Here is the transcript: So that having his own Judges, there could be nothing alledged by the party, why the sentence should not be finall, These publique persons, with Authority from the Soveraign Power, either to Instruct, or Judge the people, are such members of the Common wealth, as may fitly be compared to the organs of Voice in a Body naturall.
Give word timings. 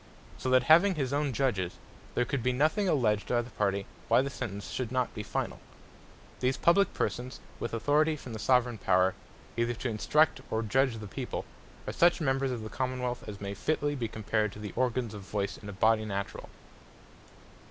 So 0.39 0.49
that 0.49 0.63
having 0.63 0.95
his 0.95 1.13
own 1.13 1.31
Judges, 1.31 1.77
there 2.15 2.25
could 2.25 2.41
be 2.41 2.51
nothing 2.51 2.87
alledged 2.89 3.27
by 3.27 3.43
the 3.43 3.51
party, 3.51 3.85
why 4.07 4.23
the 4.23 4.31
sentence 4.31 4.71
should 4.71 4.91
not 4.91 5.13
be 5.13 5.21
finall, 5.23 5.59
These 6.39 6.57
publique 6.57 6.95
persons, 6.95 7.39
with 7.59 7.71
Authority 7.71 8.15
from 8.15 8.33
the 8.33 8.39
Soveraign 8.39 8.79
Power, 8.79 9.13
either 9.55 9.75
to 9.75 9.89
Instruct, 9.89 10.41
or 10.49 10.63
Judge 10.63 10.97
the 10.97 11.05
people, 11.07 11.45
are 11.85 11.93
such 11.93 12.19
members 12.19 12.49
of 12.49 12.63
the 12.63 12.67
Common 12.69 13.03
wealth, 13.03 13.23
as 13.29 13.39
may 13.39 13.53
fitly 13.53 13.93
be 13.93 14.07
compared 14.07 14.51
to 14.53 14.59
the 14.59 14.73
organs 14.75 15.13
of 15.13 15.21
Voice 15.21 15.57
in 15.59 15.69
a 15.69 15.71
Body 15.71 16.03
naturall. 16.03 16.49